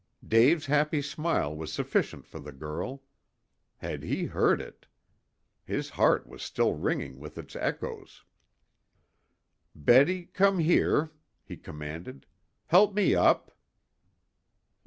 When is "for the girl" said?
2.25-3.03